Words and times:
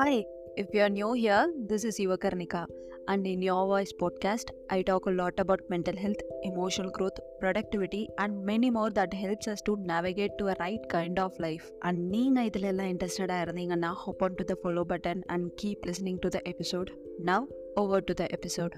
Hi, 0.00 0.24
if 0.56 0.66
you're 0.72 0.88
new 0.88 1.12
here, 1.12 1.52
this 1.68 1.84
is 1.84 1.98
Yuva 1.98 2.18
Karnika, 2.18 2.66
and 3.08 3.26
in 3.26 3.42
Your 3.42 3.66
Voice 3.66 3.92
podcast, 4.02 4.50
I 4.70 4.82
talk 4.82 5.06
a 5.06 5.10
lot 5.10 5.34
about 5.38 5.60
mental 5.68 5.96
health, 5.96 6.16
emotional 6.42 6.90
growth, 6.90 7.18
productivity, 7.40 8.08
and 8.18 8.44
many 8.44 8.70
more 8.70 8.90
that 8.90 9.12
helps 9.12 9.48
us 9.48 9.60
to 9.62 9.76
navigate 9.76 10.32
to 10.38 10.48
a 10.48 10.56
right 10.60 10.88
kind 10.88 11.18
of 11.18 11.38
life. 11.38 11.70
And 11.82 11.98
நீங்கள் 12.14 12.46
இதில் 12.50 12.68
எல்லாம் 12.72 12.90
இன்ட்ரெஸ்டடாக 12.92 13.44
இருந்தீங்கன்னா 13.46 13.92
hop 14.04 14.22
on 14.26 14.34
to 14.40 14.44
the 14.44 14.58
follow 14.64 14.84
button 14.92 15.20
and 15.28 15.50
keep 15.62 15.84
listening 15.90 16.18
to 16.24 16.30
the 16.36 16.42
episode. 16.52 16.92
Now, 17.30 17.40
over 17.76 18.00
to 18.10 18.14
the 18.14 18.28
episode. 18.38 18.76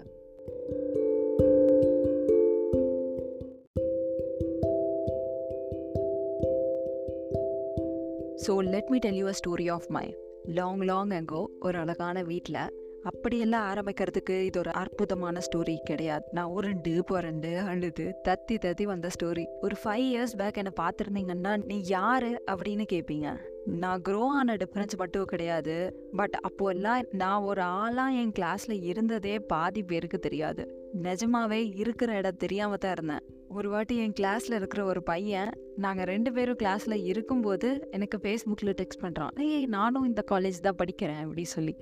So 8.44 8.54
let 8.72 8.90
me 8.93 8.98
tell 9.04 9.18
you 9.21 9.26
a 9.32 9.36
story 9.40 9.67
of 9.76 9.86
my 9.96 10.07
Long 10.46 10.82
long 10.82 11.10
ago 11.10 11.46
ஒரு 11.60 11.78
அழகான 11.78 12.24
வீட்டில் 12.24 12.82
அப்படியெல்லாம் 13.04 13.74
ஆரம்பிக்கிறதுக்கு 13.74 14.42
இது 14.42 14.60
ஒரு 14.60 14.71
அற்புதமான 14.71 15.39
ஸ்டோரி 15.39 15.78
கிடையாது. 15.84 16.25
நான் 16.32 16.46
உருண்டு 16.46 17.04
புரண்டு 17.04 17.60
அழுது 17.60 18.15
தத்தி 18.28 18.51
தத்தி 18.51 18.84
வந்த 18.84 19.10
ஸ்டோரி 19.15 19.46
ஒரு 19.61 19.75
ஃபைவ் 19.84 20.04
இயர்ஸ் 20.11 20.36
பேக் 20.37 20.57
என்னை 20.57 20.74
பார்த்துருந்தீங்கன்னா 20.82 21.64
நீ 21.65 21.82
யாரு 21.86 22.43
அப்படின்னு 22.51 22.86
கேட்பீங்க 22.93 23.37
நான் 23.65 24.01
க்ரோ 24.10 24.25
ஆன 24.25 24.56
டிஃப்ரென்ஸ் 24.56 24.96
மட்டும் 24.98 25.25
கிடையாது. 25.25 26.07
பட் 26.15 26.37
அப்போ 26.42 26.70
எல்லாம் 26.70 27.04
நான் 27.12 27.42
ஒரு 27.42 27.62
ஆளாக 27.62 28.12
என் 28.12 28.32
கிளாஸில் 28.39 28.84
இருந்ததே 28.84 29.39
பாதி 29.39 29.84
பேருக்கு 29.84 30.20
தெரியாது. 30.20 30.82
நிஜமாவே 31.02 31.71
இருக்கிற 31.75 32.14
இடம் 32.14 32.38
தெரியாம 32.38 32.78
தான் 32.78 32.92
இருந்தேன். 32.92 33.23
ஒரு 33.47 33.70
வாட்டி 33.70 33.97
என் 33.97 34.14
கிளாஸில் 34.20 34.53
இருக்கிற 34.53 34.86
ஒரு 34.86 35.03
பையன் 35.03 35.52
நாங்கள் 35.75 36.06
ரெண்டு 36.06 36.31
பேரும் 36.31 36.58
கிளாஸ்ல 36.58 37.03
இருக்கும்போது 37.03 37.88
எனக்கு 37.92 38.17
ஃபேஸ்புக்கில் 38.17 38.78
டெக்ஸ்ட் 38.81 39.02
பண்ணுறான் 39.02 39.39
ஏய் 39.39 39.66
நானும் 39.66 40.06
இந்த 40.06 40.23
காலேஜ் 40.32 40.59
தான் 40.62 40.76
படிக்கிறேன் 40.76 41.22
அப்படி 41.22 41.44
சொல்லி. 41.44 41.76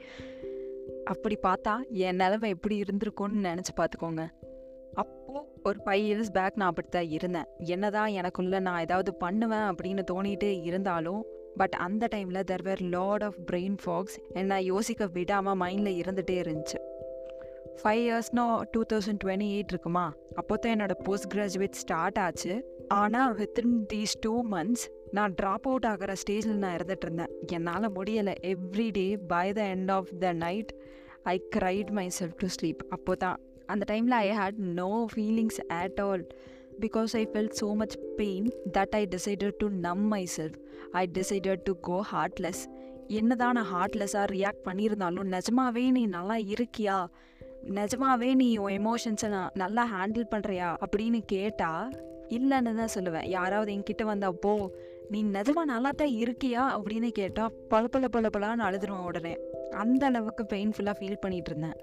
அப்படி 1.03 1.37
பார்த்தா 1.43 1.73
என் 1.89 2.15
நிலமை 2.15 2.49
எப்படி 2.49 2.81
இருந்திருக்கும்னு 2.81 3.45
நினச்சி 3.49 3.73
பார்த்துக்கோங்க. 3.79 4.25
அப்போது 4.93 5.45
ஒரு 5.63 5.79
ஃபைவ் 5.85 6.03
இயர்ஸ் 6.07 6.33
பேக் 6.33 6.55
நான் 6.55 6.67
அப்படி 6.67 6.87
தான் 6.87 7.09
இருந்தேன். 7.09 7.45
என்னதான் 7.57 8.07
எனக்குள்ள 8.07 8.59
நான் 8.59 8.79
ஏதாவது 8.79 9.13
பண்ணுவேன் 9.15 9.67
அப்படின்னு 9.71 10.03
தோணிட்டு 10.11 10.63
இருந்தாலும் 10.63 11.25
பட் 11.55 11.73
அந்த 11.87 12.07
டைமில் 12.15 12.47
there 12.51 12.63
were 12.63 12.81
lot 12.81 13.23
of 13.23 13.39
brain 13.51 13.77
fogs 13.85 14.17
என்ன 14.33 14.61
யோசிக்க 14.61 15.07
விடாமல் 15.07 15.59
மைண்டில் 15.59 15.99
இருந்துகிட்டே 16.01 16.37
இருந்துச்சு. 16.43 16.79
ஃபைவ் 17.79 18.01
இயர்ஸ்னா 18.05 18.45
டூ 18.73 18.81
தௌசண்ட் 18.91 19.21
டுவெண்ட்டி 19.23 19.47
எயிட் 19.55 19.71
இருக்குமா? 19.73 20.05
அப்போ 20.39 20.53
தான் 20.63 20.73
என்னோட 20.75 20.95
போஸ்ட் 21.05 21.29
கிராஜுவேட் 21.33 21.79
ஸ்டார்ட் 21.81 22.19
ஆச்சு. 22.25 22.53
ஆனால் 22.99 23.33
வித்தின் 23.39 23.75
தீஸ் 23.93 24.15
டூ 24.25 24.33
மந்த்ஸ் 24.53 24.85
நான் 25.17 25.33
ட்ராப் 25.39 25.65
அவுட் 25.69 25.87
ஆகிற 25.91 26.13
ஸ்டேஜில் 26.21 26.61
நான் 26.63 26.75
இருந்துட்டு 26.77 27.05
இருந்தேன். 27.07 27.31
என்னால் 27.57 27.87
முடியலை. 27.97 28.35
Every 28.51 28.87
day 28.99 29.07
by 29.33 29.45
the 29.59 29.63
end 29.75 29.93
of 29.97 30.11
the 30.23 30.33
night 30.45 30.71
I 31.33 31.35
cried 31.55 31.91
myself 32.19 32.37
to 32.43 32.49
sleep 32.57 32.81
அப்போ 32.97 33.15
தான் 33.23 33.39
அந்த 33.73 33.83
டைமில் 33.91 34.17
I 34.25 34.27
had 34.41 34.59
no 34.81 34.91
feelings 35.13 35.59
at 35.81 35.99
all 36.05 36.23
because 36.83 37.11
I 37.21 37.23
felt 37.31 37.57
so 37.61 37.67
much 37.81 37.97
pain 38.19 38.47
that 38.77 38.95
I 38.99 39.03
decided 39.15 39.57
to 39.63 39.67
numb 39.87 40.05
myself 40.37 40.57
I 41.01 41.03
decided 41.17 41.63
to 41.67 41.73
go 41.89 41.97
heartless 42.13 42.63
என்னதான் 43.19 43.55
நான் 43.57 43.69
ஹார்ட்லெஸ்ஸாக 43.75 44.27
react 44.35 44.63
பண்ணியிருந்தாலும் 44.67 45.29
நிஜமாவே 45.35 45.83
நீ 45.97 46.03
நல்லா 46.17 46.37
இருக்கியா? 46.53 46.97
நிஜமாவே 47.69 48.35
நீ 48.35 48.57
உன் 48.57 48.85
எமோஷன்ஸை 48.85 49.27
நான் 49.27 49.51
நல்லா 49.53 49.87
ஹேண்டில் 49.91 50.25
பண்ணுறியா 50.31 50.75
அப்படின்னு 50.85 51.21
கேட்டால் 51.25 51.89
இல்லைன்னு 52.29 52.75
தான் 52.75 52.93
சொல்லுவேன். 52.95 53.27
யாராவது 53.27 53.73
என்கிட்ட 53.73 54.03
வந்தப்போ 54.03 54.67
நீ 55.09 55.23
நிஜமா 55.23 55.63
நல்லா 55.65 55.89
தான் 55.89 56.07
இருக்கியா? 56.07 56.77
அப்படின்னு 56.77 57.07
கேட்டால் 57.07 57.53
பல 57.69 57.87
பல 57.87 58.07
பல 58.07 58.29
பலான்னு 58.37 58.59
அழுதுருவேன் 58.59 59.03
உடனே. 59.03 59.37
அந்த 59.71 60.05
அளவுக்கு 60.05 60.45
பெயின்ஃபுல்லாக 60.49 60.95
ஃபீல் 60.99 61.17
பண்ணிட்டு 61.19 61.51
இருந்தேன் 61.51 61.79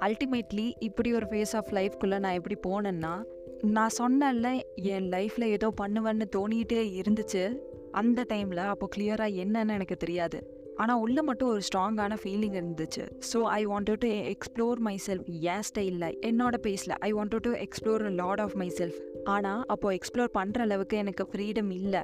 அல்டிமேட்லி 0.00 0.72
இப்படி 0.78 1.14
ஒரு 1.14 1.26
ஃபேஸ் 1.26 1.56
ஆஃப் 1.56 1.72
லைஃப்குள்ளே 1.72 2.18
நான் 2.18 2.32
எப்படி 2.32 2.56
போனேன்னா 2.66 3.22
நான் 3.62 3.90
சொன்னல 3.98 4.60
என் 4.74 5.08
லைஃப்பில் 5.08 5.42
ஏதோ 5.42 5.72
பண்ணுவேன்னு 5.80 6.24
தோணிகிட்டே 6.36 7.00
இருந்துச்சு. 7.00 7.58
அந்த 7.90 8.24
டைமில் 8.28 8.56
அப்போ 8.56 8.88
கிளியராக 8.96 9.36
என்னன்னு 9.44 9.68
எனக்கு 9.68 9.96
தெரியாது. 9.96 10.59
ஆனால் 10.82 11.00
உள்ள 11.04 11.18
மட்டும் 11.28 11.50
ஒரு 11.54 11.62
ஸ்ட்ராங்கான 11.68 12.16
ஃபீலிங் 12.22 12.56
இருந்துச்சு. 12.60 13.04
So 13.30 13.40
I 13.58 13.60
wanted 13.72 14.02
to 14.04 14.10
explore 14.34 14.80
myself 15.06 15.28
ஏன் 15.54 15.66
ஸ்டைலில் 15.68 16.08
என்னோட 16.30 16.56
பேஸில் 16.66 16.96
I 17.08 17.10
wanted 17.18 17.44
to 17.48 17.52
explore 17.66 18.04
lot 18.22 18.42
of 18.46 18.56
myself 18.78 19.00
ஆனால் 19.34 19.62
அப்போது 19.74 19.98
எக்ஸ்ப்ளோர் 19.98 20.32
பண்ணுற 20.38 20.66
அளவுக்கு 20.68 20.96
எனக்கு 21.04 21.26
ஃப்ரீடம் 21.32 21.70
இல்லை. 21.80 22.02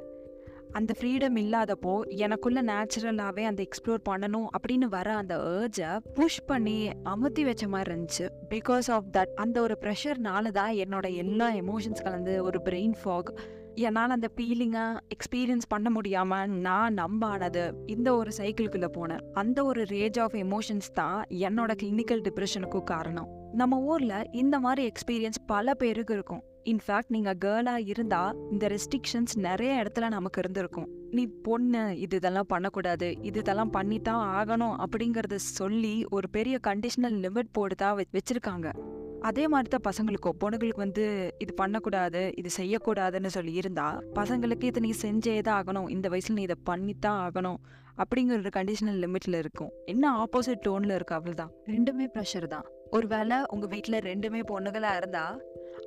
அந்த 0.77 0.91
ஃப்ரீடம் 0.99 1.37
இல்லாதப்போ 1.41 1.93
எனக்குள்ள 2.25 2.59
நேச்சுரலாகவே 2.69 3.43
அந்த 3.49 3.61
எக்ஸ்ப்ளோர் 3.67 4.01
பண்ணணும் 4.09 4.47
அப்படின்னு 4.57 4.87
வர 4.95 5.09
அந்த 5.21 5.35
ஏர்ஜை 5.53 5.91
புஷ் 6.17 6.39
பண்ணி 6.49 6.75
அமுத்தி 7.13 7.43
வச்ச 7.49 7.67
மாதிரி 7.73 7.89
இருந்துச்சு. 7.91 8.25
பிகாஸ் 8.53 8.87
ஆஃப் 8.95 9.07
தட் 9.17 9.31
அந்த 9.43 9.57
ஒரு 9.65 9.77
ப்ரெஷர்னால 9.83 10.51
தான் 10.59 10.73
என்னோட 10.85 11.09
எல்லா 11.23 11.47
எமோஷன்ஸ் 11.61 12.03
கலந்து 12.07 12.35
ஒரு 12.49 12.59
பிரெயின் 12.67 12.95
ஃபாக் 13.01 13.31
என்னால் 13.85 14.13
அந்த 14.15 14.27
ஃபீலிங்காக 14.35 15.01
எக்ஸ்பீரியன்ஸ் 15.15 15.67
பண்ண 15.69 15.89
முடியாமல் 15.89 16.49
நான் 16.49 16.95
நம்பானது 16.99 17.63
இந்த 17.85 18.15
ஒரு 18.15 18.31
சைக்கிள்குள்ளே 18.37 18.89
போனேன். 18.97 19.23
அந்த 19.33 19.65
ஒரு 19.65 19.81
ரேஜ் 19.83 20.19
ஆஃப் 20.23 20.35
எமோஷன்ஸ் 20.43 20.89
தான் 20.93 21.19
என்னோட 21.47 21.71
கிளினிக்கல் 21.81 22.23
டிப்ரெஷனுக்கும் 22.27 22.87
காரணம். 22.93 23.27
நம்ம 23.53 23.79
ஊரில் 23.91 24.29
இந்த 24.31 24.59
மாதிரி 24.59 24.91
எக்ஸ்பீரியன்ஸ் 24.91 25.41
பல 25.45 25.73
பேருக்கு 25.73 26.13
இருக்கும். 26.13 26.41
இன்ஃபேக்ட் 26.71 27.13
நீங்கள் 27.15 27.37
கேர்ளாக 27.45 27.87
இருந்தால் 27.91 28.35
இந்த 28.51 28.67
ரெஸ்ட்ரிக்ஷன்ஸ் 28.67 29.35
நிறைய 29.47 29.83
இடத்துல 29.83 30.09
நமக்கு 30.09 30.41
இருந்திருக்கும். 30.41 30.89
நீ 31.11 31.25
பொண்ணு 31.47 31.99
இது 31.99 32.15
இதெல்லாம் 32.15 32.51
பண்ணக்கூடாது 32.53 33.09
இது 33.21 33.39
இதெல்லாம் 33.39 33.69
பண்ணித்தான் 33.69 34.23
ஆகணும் 34.39 34.75
அப்படிங்கிறத 34.85 35.35
சொல்லி 35.35 35.95
ஒரு 36.09 36.29
பெரிய 36.29 36.57
கண்டிஷனல் 36.67 37.17
லிமிட் 37.25 37.55
போட்டு 37.57 37.75
தான் 37.75 37.97
வச்சிருக்காங்க. 38.17 38.69
அதே 39.21 39.47
மாதிரி 39.47 39.69
தான் 39.69 39.85
பசங்களுக்கும் 39.87 40.37
பொண்ணுங்களுக்கு 40.41 40.83
வந்து 40.85 41.33
இது 41.37 41.53
பண்ணக்கூடாது 41.53 42.31
இது 42.35 42.49
செய்யக்கூடாதுன்னு 42.57 43.25
சொல்லி 43.25 43.53
இருந்தா 43.53 44.01
பசங்களுக்கு 44.15 44.63
இதை 44.63 44.81
நீ 44.81 44.93
செஞ்சே 45.01 45.41
தான் 45.41 45.63
ஆகணும். 45.63 45.89
இந்த 45.89 46.09
வயசில் 46.09 46.35
நீ 46.35 46.41
இதை 46.41 46.55
பண்ணித்தான் 46.63 47.19
ஆகணும் 47.25 47.59
அப்படிங்கிற 47.97 48.37
ஒரு 48.39 48.51
கண்டிஷனல் 48.55 48.99
லிமிட்ல 49.03 49.37
இருக்கும். 49.37 49.71
என்ன 49.85 50.23
ஆப்போசிட் 50.23 50.65
டோன்ல 50.67 50.95
இருக்கு 50.95 51.15
அவ்வளவுதான் 51.15 51.51
ரெண்டுமே 51.65 52.07
ப்ரெஷர் 52.15 52.47
தான். 52.47 52.65
ஒருவேளை 52.91 53.37
உங்க 53.47 53.67
வீட்டில் 53.67 53.97
ரெண்டுமே 53.99 54.41
பொண்ணுகளா 54.51 54.95
இருந்தா 54.97 55.39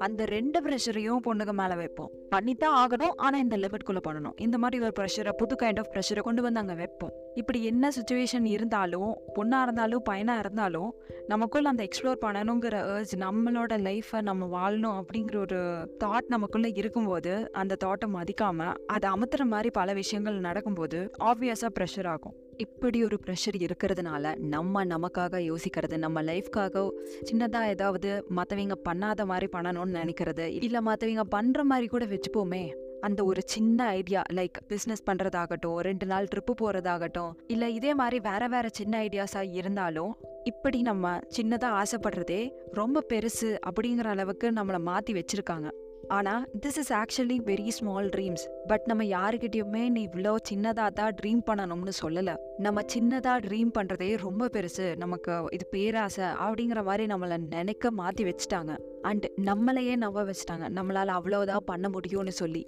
அந்த 0.06 0.24
ரெண்டு 0.34 0.58
ப்ரெஷரையும் 0.66 1.22
பொண்ணுங்க 1.26 1.52
மேலே 1.60 1.74
வைப்போம். 1.80 2.10
பண்ணித்தான் 2.34 2.76
ஆகணும் 2.82 3.14
ஆனால் 3.16 3.42
இந்த 3.44 3.56
லிமிட்குள்ளே 3.56 4.02
பண்ணணும். 4.08 4.36
இந்த 4.46 4.58
மாதிரி 4.58 4.82
ஒரு 4.84 4.94
ப்ரெஷரை 4.98 5.32
புது 5.40 5.56
கைண்ட் 5.62 5.80
ஆஃப் 5.82 5.90
ப்ரெஷரை 5.94 6.22
கொண்டு 6.28 6.42
வந்து 6.42 6.60
அங்கே 6.62 6.74
வைப்போம். 6.74 7.12
இப்படி 7.34 7.64
என்ன 7.64 7.90
சுச்சுவேஷன் 7.96 8.46
இருந்தாலும் 8.54 9.10
பொண்ணாக 9.38 9.66
இருந்தாலும் 9.66 10.02
பையனாக 10.02 10.38
இருந்தாலும் 10.38 10.90
நமக்குள்ள 11.26 11.68
அந்த 11.68 11.84
எக்ஸ்ப்ளோர் 11.88 12.22
பண்ணணுங்கிற 12.26 12.76
ஏர்ஜ் 12.96 13.14
நம்மளோட 13.24 13.72
லைஃப்பை 13.88 14.20
நம்ம 14.30 14.48
வாழணும் 14.56 14.98
அப்படிங்கிற 15.00 15.38
ஒரு 15.46 15.60
தாட் 16.04 16.32
நமக்குள்ளே 16.34 16.72
இருக்கும்போது 16.74 17.34
அந்த 17.52 17.76
தாட்டை 17.84 18.08
மதிக்காமல் 18.16 18.76
அதை 18.86 19.10
அமுத்துற 19.10 19.44
மாதிரி 19.54 19.70
பல 19.80 19.92
விஷயங்கள் 19.92 20.46
நடக்கும்போது 20.48 21.00
ஆப்வியஸாக 21.30 21.74
ப்ரெஷர் 21.78 22.10
ஆகும். 22.14 22.36
இப்படி 22.60 23.04
ஒரு 23.04 23.16
ப்ரெஷர் 23.26 23.58
இருக்கிறதுனால 23.58 24.36
நம்ம 24.54 24.84
நமக்காக 24.84 25.40
யோசிக்கிறது 25.40 25.96
நம்ம 25.96 26.22
லைஃப்காக 26.22 26.90
சின்னதாக 27.22 27.68
ஏதாவது 27.68 28.24
மற்றவங்க 28.36 28.76
பண்ணாத 28.88 29.24
மாதிரி 29.24 29.48
பண்ணணும்னு 29.52 29.96
நினைக்கிறது 30.02 30.46
இல்லை 30.62 30.80
மற்றவங்க 30.80 31.24
பண்ணுற 31.34 31.62
மாதிரி 31.62 31.86
கூட 31.86 32.04
வச்சுப்போமே. 32.04 32.72
அந்த 33.00 33.24
ஒரு 33.24 33.42
சின்ன 33.44 33.84
ஐடியா 33.84 34.22
லைக் 34.32 34.58
பிஸ்னஸ் 34.68 35.06
பண்ணுறதாகட்டும் 35.06 35.76
ரெண்டு 35.76 36.06
நாள் 36.06 36.26
ட்ரிப்பு 36.34 36.52
போகிறதாகட்டும் 36.60 37.32
இல்லை 37.46 37.74
இதே 37.74 37.94
மாதிரி 37.94 38.18
வேற 38.20 38.48
வேற 38.48 38.68
சின்ன 38.72 39.04
ஐடியாஸாக 39.04 39.52
இருந்தாலும் 39.52 40.16
இப்படி 40.44 40.80
நம்ம 40.82 41.18
சின்னதாக 41.36 41.82
ஆசைப்படுறதே 41.82 42.42
ரொம்ப 42.72 43.04
பெருசு 43.08 43.58
அப்படிங்கிற 43.70 44.04
அளவுக்கு 44.04 44.50
நம்மளை 44.50 44.80
மாற்றி 44.80 45.12
வச்சுருக்காங்க. 45.12 45.70
ஆனால் 46.16 46.44
this 46.62 46.78
is 46.82 46.92
actually 47.00 47.36
very 47.48 47.68
small 47.78 48.08
dreams 48.14 48.44
but 48.70 48.84
நம்ம 48.90 49.02
யாருக்கிட்டையுமே 49.16 49.82
நீ 49.94 50.00
இவ்வளோ 50.08 50.32
சின்னதாக 50.50 50.90
தான் 50.98 51.14
ட்ரீம் 51.20 51.42
பண்ணணும்னு 51.48 51.92
சொல்லலை. 52.02 52.34
நம்ம 52.66 52.82
சின்னதாக 52.94 53.38
ட்ரீம் 53.46 53.70
பண்ணுறதே 53.78 54.10
ரொம்ப 54.26 54.48
பெருசு. 54.54 54.86
நமக்கு 55.02 55.34
இது 55.56 55.66
பேராசை 55.74 56.28
அப்படிங்கிற 56.46 56.82
மாதிரி 56.88 57.06
நம்மளை 57.12 57.38
நினைக்க 57.56 57.90
மாற்றி 58.00 58.24
வச்சுட்டாங்க. 58.30 58.74
அண்ட் 59.10 59.26
நம்மளையே 59.50 59.96
நம்ப 60.04 60.24
வச்சுட்டாங்க. 60.30 60.68
நம்மளால் 60.78 61.12
அவ்வளோதான் 61.18 61.68
பண்ண 61.72 61.88
முடியும்னு 61.96 62.34
சொல்லி. 62.42 62.64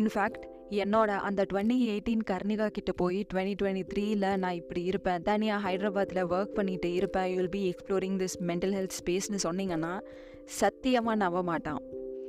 இன்ஃபேக்ட் 0.00 0.46
என்னோட 0.84 1.10
அந்த 1.28 1.44
டுவெண்ட்டி 1.50 1.76
எயிட்டீன் 1.92 2.24
கர்ணிகா 2.30 2.66
கிட்ட 2.78 2.92
போய் 2.92 3.20
டுவெண்ட்டி 3.30 3.54
டுவெண்ட்டி 3.60 3.84
த்ரீல 3.92 4.32
நான் 4.42 4.58
இப்படி 4.62 4.82
இருப்பேன். 4.90 5.22
தனியாக 5.28 5.64
ஹைதராபாத்தில் 5.66 6.28
ஒர்க் 6.36 6.56
பண்ணிட்டு 6.58 6.90
இருப்பேன். 6.94 7.28
You 7.30 7.36
will 7.36 7.54
be 7.58 7.62
exploring 7.70 8.18
this 8.24 8.38
mental 8.50 8.76
health 8.78 8.98
ஸ்பேஸ்னு 9.00 9.40
சொன்னீங்கன்னா 9.46 9.94
சத்தியமாக 10.60 11.22
நம்ப 11.24 11.42
மாட்டான். 11.42 11.80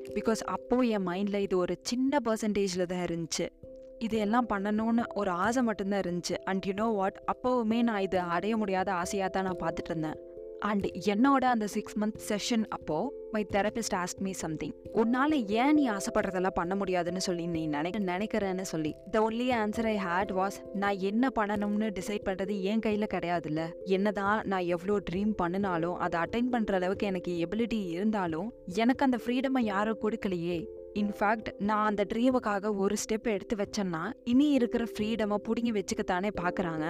பிகாஸ் 0.07 0.41
அப்போது 0.45 0.89
என் 0.89 1.07
மைண்டில் 1.07 1.39
இது 1.39 1.57
ஒரு 1.57 1.77
சின்ன 1.81 2.19
பர்சன்டேஜில் 2.25 2.85
தான் 2.85 3.05
இருந்துச்சு. 3.05 3.47
இது 3.97 4.17
எல்லாம் 4.17 4.47
பண்ணணும்னு 4.49 5.03
ஒரு 5.13 5.31
ஆசை 5.31 5.63
மட்டும்தான் 5.63 5.99
இருந்துச்சு. 5.99 6.35
அண்ட் 6.43 6.65
யூ 6.65 6.73
நோ 6.73 6.85
வாட் 6.85 7.23
அப்போவுமே 7.31 7.81
நான் 7.81 8.01
இது 8.01 8.19
அடைய 8.19 8.57
முடியாத 8.57 8.93
ஆசையாக 8.93 9.31
தான் 9.31 9.43
நான் 9.43 9.61
பார்த்துட்டு 9.63 9.89
இருந்தேன். 9.89 10.19
அண்ட் 10.59 10.85
என்னோட 11.05 11.43
அந்த 11.45 11.67
சிக்ஸ் 11.67 11.97
மந்த் 11.99 12.19
செஷன் 12.29 12.65
அப்போ 12.67 13.13
my 13.31 13.45
therapist 13.53 13.95
ask 13.95 14.19
me 14.19 14.31
something 14.31 14.73
உன்னால 14.93 15.47
ஏன் 15.47 15.73
நீ 15.73 15.89
ஆசைப்படுறதெல்லாம் 15.89 16.55
பண்ண 16.55 16.75
முடியாதுன்னு 16.75 17.21
சொல்லி 17.21 17.47
நீ 17.47 17.67
நினைக்க 17.67 17.99
நினைக்கிறேன்னு 17.99 18.61
சொல்லி. 18.61 18.95
The 19.11 19.29
only 19.29 19.47
answer 19.53 19.85
I 19.85 19.97
had 19.97 20.31
was 20.31 20.57
நான் 20.73 20.97
என்ன 20.99 21.29
பண்ணணும்னு 21.35 21.99
டிசைட் 21.99 22.25
பண்றது 22.25 22.61
என் 22.61 22.79
கையில 22.79 23.07
கிடையாதுல்ல. 23.13 23.69
என்னதான் 23.83 24.41
நான் 24.45 24.65
எவ்வளோ 24.65 24.99
ட்ரீம் 25.11 25.31
பண்ணினாலும் 25.35 25.95
அதை 25.95 26.19
அட்டைன் 26.19 26.49
பண்ற 26.49 26.75
அளவுக்கு 26.75 27.07
எனக்கு 27.07 27.47
எபிலிட்டி 27.47 27.87
இருந்தாலும் 27.89 28.53
எனக்கு 28.65 29.05
அந்த 29.05 29.19
ஃப்ரீடமை 29.25 29.59
யாரும் 29.59 30.01
கொடுக்கலையே. 30.01 30.67
இன்ஃபேக்ட் 30.93 31.49
நான் 31.57 31.85
அந்த 31.85 32.05
ட்ரீமுக்காக 32.13 32.75
ஒரு 32.75 32.95
ஸ்டெப் 32.95 33.23
எடுத்து 33.23 33.55
வச்சேன்னா 33.55 34.13
இனி 34.23 34.49
இருக்கிற 34.49 34.83
ஃப்ரீடமை 34.83 35.35
பிடுங்கி 35.35 35.71
வச்சுக்கத்தானே 35.71 36.31
பார்க்குறாங்க 36.41 36.85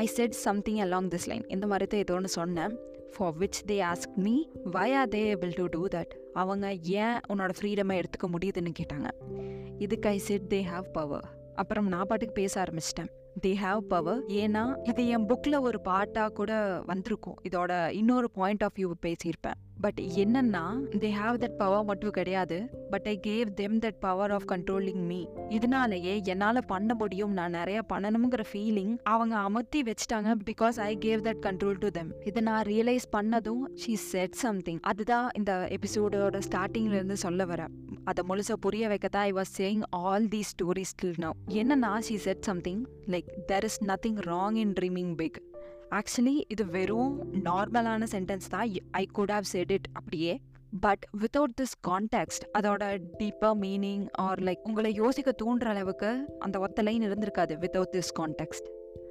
I 0.00 0.06
said 0.06 0.34
something 0.46 0.76
along 0.76 1.08
this 1.12 1.26
line 1.26 1.44
இந்த 1.48 1.66
மாதிரி 1.66 1.86
தான் 1.86 2.00
ஏதோ 2.00 2.14
ஒன்று 2.14 2.28
சொன்னேன். 2.28 2.74
For 3.14 3.36
which 3.38 3.60
they 3.66 3.76
ask 3.90 4.14
me 4.14 4.34
why 4.64 4.94
are 4.94 5.08
they 5.08 5.20
able 5.32 5.52
to 5.54 5.64
do 5.70 5.82
that 5.94 6.12
அவங்க 6.32 6.72
ஏன் 6.74 7.20
உன்னோட 7.28 7.52
ஃப்ரீடமை 7.60 7.94
எடுத்துக்க 8.00 8.28
முடியுதுன்னு 8.34 8.72
கேட்டாங்க. 8.80 9.08
இதுக்கு 9.78 10.08
I 10.08 10.18
said 10.18 10.48
they 10.48 10.60
have 10.72 10.88
power 10.92 11.28
அப்புறம் 11.54 11.88
நான் 11.88 12.08
பாட்டுக்கு 12.08 12.34
பேச 12.34 12.62
ஆரம்பிச்சிட்டேன். 12.62 13.10
தே 13.46 13.54
ஹாவ் 13.64 13.80
பவர் 13.92 14.20
ஏன்னா 14.40 14.88
இது 14.88 15.06
என் 15.08 15.26
புக்கில் 15.26 15.60
ஒரு 15.60 15.80
பாட்டாக 15.80 16.30
கூட 16.32 16.82
வந்திருக்கும். 16.86 17.38
இதோட 17.48 17.90
இன்னொரு 17.90 18.30
பாயிண்ட் 18.30 18.62
ஆஃப் 18.62 18.78
வியூ 18.78 18.90
பேசியிருப்பேன். 19.06 19.60
பட் 19.80 20.00
என்னன்னா 20.00 20.62
தே 20.90 21.10
ஹாவ் 21.22 21.36
தட் 21.38 21.56
பவர் 21.56 21.84
மட்டும் 21.84 22.10
கிடையாது. 22.10 22.68
But 22.90 23.06
I 23.06 23.20
gave 23.26 23.44
them 23.54 23.78
that 23.78 23.98
power 24.00 24.30
of 24.30 24.42
controlling 24.48 25.06
me 25.06 25.24
இதனாலேயே 25.48 26.22
என்னால் 26.22 26.60
பண்ண 26.66 26.94
முடியும் 26.94 27.32
நான் 27.32 27.50
நிறைய 27.50 27.82
பண்ணணுங்கிற 27.92 28.44
ஃபீலிங் 28.52 28.98
அவங்க 29.02 29.36
அமர்த்தி 29.36 29.82
வச்சுட்டாங்க 29.82 30.34
because 30.50 30.80
I 30.80 30.96
gave 30.96 31.20
that 31.20 31.42
control 31.42 31.78
to 31.78 31.88
them 31.88 32.12
இதை 32.24 32.42
நான் 32.42 32.64
ரியலைஸ் 32.64 33.06
பண்ணதும் 33.16 33.62
ஷீ 33.86 33.94
செட் 33.94 34.32
சம்திங் 34.32 34.80
அதுதான் 34.80 35.28
இந்த 35.36 35.68
எபிசோடோட 35.70 36.40
ஸ்டார்டிங்லேருந்து 36.48 37.12
சொல்ல 37.12 37.44
வரேன் 37.44 37.74
அதை 38.04 38.24
முழுசாக 38.28 38.52
புரிய 38.60 38.88
வைக்கத்தான் 38.88 39.24
I 39.24 39.32
was 39.32 39.54
saying 39.58 39.82
all 39.90 40.28
the 40.28 40.42
stories 40.42 40.96
till 41.02 41.18
now 41.18 41.32
என்னன்னா 41.48 41.92
she 42.08 42.16
said 42.16 42.42
something 42.42 42.84
like 43.06 43.28
there 43.52 43.64
is 43.64 43.84
nothing 43.84 44.18
wrong 44.26 44.54
in 44.54 44.72
dreaming 44.80 45.14
big 45.14 45.42
actually 45.90 46.42
இது 46.48 46.66
வெறும் 46.66 47.32
நார்மலான 47.32 48.06
சென்டென்ஸ் 48.10 48.48
தான். 48.48 48.70
I 48.90 49.06
could 49.06 49.30
have 49.30 49.40
said 49.40 49.70
it 49.70 49.86
அப்படியே. 49.92 50.40
பட் 50.80 51.04
வித்தவுட் 51.18 51.54
திஸ் 51.60 51.76
கான்டெக்ட் 51.88 52.44
அதோட 52.58 52.98
டீப்பர் 53.18 53.56
மீனிங் 53.60 54.06
ஆர் 54.12 54.38
லைக் 54.38 54.62
உங்களை 54.62 54.94
யோசிக்க 54.94 55.34
தூண்டுற 55.42 55.64
அளவுக்கு 55.64 56.34
அந்த 56.38 56.58
ஒத்த 56.58 56.82
லைன் 56.82 57.02
இருந்திருக்காது 57.02 57.54
without 57.64 57.92
this 57.92 58.12
context 58.18 58.66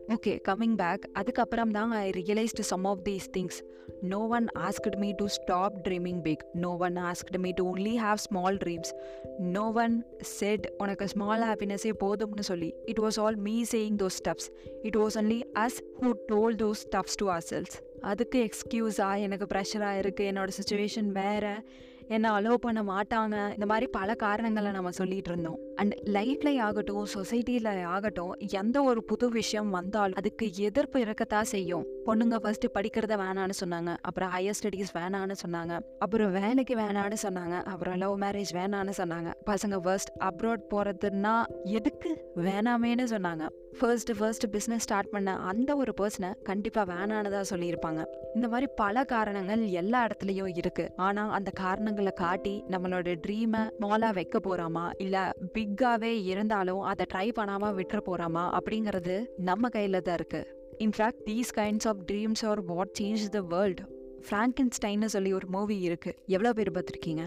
okay 0.07 0.39
coming 0.47 0.75
back 0.75 1.03
அதுக்கப்புறம் 1.13 1.71
தான் 1.71 1.91
I 1.91 2.09
realised 2.09 2.59
some 2.59 2.83
of 2.83 2.99
these 3.03 3.27
things 3.37 3.57
no 4.01 4.27
one 4.27 4.47
asked 4.59 4.97
me 4.97 5.11
to 5.11 5.25
stop 5.27 5.75
dreaming 5.87 6.21
big 6.21 6.43
no 6.53 6.75
one 6.79 6.97
asked 6.97 7.37
me 7.37 7.51
to 7.51 7.75
only 7.75 7.95
have 8.03 8.15
small 8.15 8.57
dreams 8.63 8.91
no 9.37 9.71
one 9.71 10.05
said 10.19 10.73
உனக்கு 10.77 11.07
small 11.07 11.41
ஹாப்பினஸ்ஸே 11.41 11.93
போதும்னு 12.03 12.39
சொல்லி. 12.39 12.73
It 12.85 12.99
was 12.99 13.19
all 13.19 13.35
me 13.35 13.63
saying 13.71 13.97
those 14.03 14.19
stuffs 14.23 14.49
it 14.81 14.95
was 14.95 15.17
only 15.23 15.41
us 15.53 15.79
who 16.01 16.11
told 16.31 16.55
those 16.55 16.83
stuffs 16.85 17.15
to 17.15 17.29
ourselves 17.49 17.75
அதுக்கு 18.01 18.49
எக்ஸ்கியூஸாக 18.49 19.19
எனக்கு 19.19 19.45
ப்ரெஷராக 19.53 19.99
இருக்குது 20.03 20.29
என்னோடய 20.31 20.57
situation 20.61 21.11
வேறு. 21.11 21.63
என்னை 22.07 22.29
அலோவ் 22.29 22.63
பண்ண 22.65 22.81
மாட்டாங்க. 22.83 23.35
இந்த 23.53 23.65
மாதிரி 23.65 23.87
பல 23.87 24.15
காரணங்களை 24.15 24.71
நம்ம 24.71 24.89
சொல்லிகிட்டு 24.89 25.31
இருந்தோம். 25.31 25.59
அண்ட் 25.75 25.93
லைஃப்ல 26.05 26.59
ஆகட்டும் 26.59 27.07
சொசைட்டியில் 27.13 27.83
ஆகட்டும் 27.85 28.33
எந்த 28.33 28.83
ஒரு 28.83 29.03
புது 29.03 29.29
விஷயம் 29.29 29.69
வந்தாலும் 29.69 30.15
அதுக்கு 30.15 30.53
எதிர்ப்பு 30.55 30.99
இருக்கத்தான் 30.99 31.43
செய்யும். 31.43 31.85
பொண்ணுங்க 32.05 32.35
ஃபர்ஸ்ட் 32.35 32.65
படிக்கிறத 32.73 33.15
வேணான்னு 33.21 33.55
சொன்னாங்க. 33.65 33.97
அப்புறம் 34.01 34.29
ஹையர் 34.29 34.57
ஸ்டடீஸ் 34.63 34.93
வேணான்னு 34.93 35.35
சொன்னாங்க. 35.47 35.79
அப்புறம் 35.99 36.31
வேலைக்கு 36.31 36.75
வேணான்னு 36.75 37.17
சொன்னாங்க. 37.23 37.63
அப்புறம் 37.63 37.97
லவ் 37.97 38.21
மேரேஜ் 38.21 38.53
வேணான்னு 38.53 38.93
சொன்னாங்க. 38.97 39.31
பசங்க 39.45 39.77
ஃபர்ஸ்ட் 39.77 40.09
அப்ராட் 40.19 40.65
போகிறதுன்னா 40.69 41.43
எதுக்கு 41.63 42.31
வேணாமேன்னு 42.35 43.07
சொன்னாங்க. 43.13 43.45
ஃபர்ஸ்ட் 43.79 44.11
ஃபர்ஸ்ட் 44.17 44.45
பிஸ்னஸ் 44.45 44.85
ஸ்டார்ட் 44.87 45.09
பண்ண 45.09 45.35
அந்த 45.35 45.75
ஒரு 45.75 45.93
பர்சனை 46.01 46.41
கண்டிப்பாக 46.43 46.93
வேணானதா 46.93 47.41
சொல்லியிருப்பாங்க. 47.49 48.05
இந்த 48.35 48.47
மாதிரி 48.47 48.71
பல 48.75 49.03
காரணங்கள் 49.03 49.63
எல்லா 49.67 50.07
இடத்துலையும் 50.07 50.57
இருக்கு. 50.57 50.91
ஆனால் 50.95 51.29
அந்த 51.29 51.51
காரணங்களை 51.51 52.11
காட்டி 52.11 52.63
நம்மளோட 52.69 53.15
ட்ரீமை 53.27 53.69
மாலா 53.79 54.13
வைக்க 54.13 54.39
போகிறோமா 54.39 54.91
இல்லை 54.97 55.19
பிக்காவே 55.65 56.11
இருந்தாலும் 56.31 56.81
அதை 56.81 57.05
ட்ரை 57.13 57.27
பண்ணாமல் 57.31 57.75
விட்டுற 57.75 57.99
போகிறாமா 58.07 58.43
அப்படிங்கிறது 58.57 59.15
நம்ம 59.37 59.69
கையில் 59.69 60.01
தான் 60.01 60.17
இருக்குது 60.19 60.51
in fact 60.85 61.21
these 61.27 61.51
kinds 61.57 61.87
of 61.87 62.01
dreams 62.11 62.43
are 62.45 62.61
what 62.63 62.93
change 62.99 63.23
the 63.35 63.41
world 63.53 63.81
ஃப்ராங்கன்ஸ்டைன்னு 64.27 65.05
சொல்லி 65.05 65.33
ஒரு 65.33 65.47
மூவி 65.47 65.89
இருக்குது 65.89 66.17
எவ்வளோ 66.25 66.53
பேர் 66.53 66.71
பார்த்துருக்கீங்க? 66.71 67.23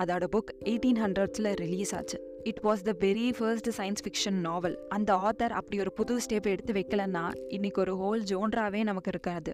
அதோட 0.00 0.24
புக் 0.34 0.50
எயிட்டீன் 0.70 1.00
ஹண்ட்ரட்ஸில் 1.04 1.50
ரிலீஸ் 1.54 1.94
ஆச்சு. 1.94 2.18
It 2.42 2.60
was 2.62 2.82
the 2.88 2.92
very 3.06 3.34
first 3.38 3.70
science 3.78 4.02
fiction 4.04 4.38
novel 4.48 4.76
அந்த 4.88 5.14
ஆத்தர் 5.28 5.54
அப்படி 5.60 5.80
ஒரு 5.80 5.92
புது 5.92 6.16
ஸ்டெப் 6.26 6.48
எடுத்து 6.52 6.72
வைக்கலன்னா 6.72 7.24
இன்னைக்கு 7.48 7.80
ஒரு 7.80 7.94
ஹோல் 8.02 8.22
ஜோன்ராவே 8.30 8.82
நமக்கு 8.82 9.10
இருக்காது. 9.10 9.52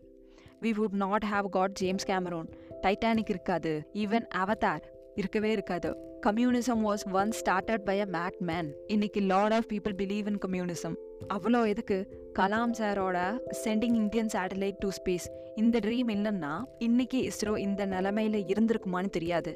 We 0.62 0.72
would 0.80 0.98
not 1.04 1.26
have 1.32 1.48
got 1.48 1.72
James 1.72 2.06
Cameron 2.06 2.48
Titanic 2.82 3.32
இருக்காது. 3.34 3.90
ஈவன் 3.94 4.26
அவதார் 4.42 4.84
இருக்கவே 5.16 5.50
இருக்காது. 5.52 5.90
Communism 6.26 6.82
was 6.88 7.04
one 7.12 7.32
started 7.40 7.84
by 7.88 7.96
a 8.00 8.06
mad 8.16 8.38
man 8.48 8.68
இன்னைக்கு 8.86 9.20
lot 9.32 9.52
of 9.52 9.68
people 9.72 9.94
believe 10.00 10.26
in 10.32 10.40
communism 10.46 10.96
அவ்வளோ 11.34 11.60
எதுக்கு? 11.72 11.98
கலாம் 12.38 12.74
சாரோட 12.78 13.18
sending 13.64 13.96
Indian 14.02 14.30
satellite 14.34 14.78
to 14.78 14.88
space 14.98 15.26
இந்த 15.54 15.78
ட்ரீம் 15.78 16.10
இல்லைன்னா 16.16 16.54
இன்னைக்கு 16.78 17.30
இஸ்ரோ 17.30 17.52
இந்த 17.58 17.86
நிலைமையில 17.86 18.40
இருந்திருக்குமான்னு 18.52 19.10
தெரியாது. 19.10 19.52